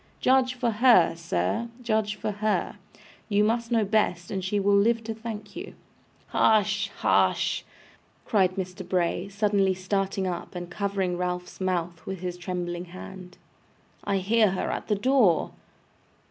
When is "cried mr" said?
8.25-8.83